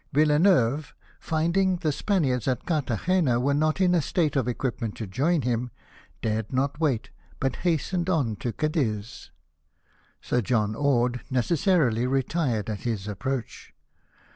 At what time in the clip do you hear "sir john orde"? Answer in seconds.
10.19-11.21